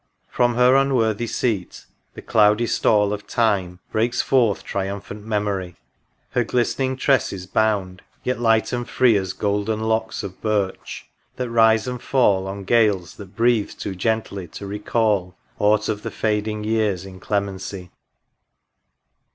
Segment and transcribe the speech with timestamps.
[0.29, 5.75] From her unworthy seat, the cloudy stall Of Time, breaks forth triumphant Memory;
[6.31, 11.87] Her glistening tresses bound, yet light and free As golden locks of birch, that rise
[11.87, 17.05] and fall On gales that breathe too gently to recal Aught of the fading year's
[17.05, 17.91] inclemency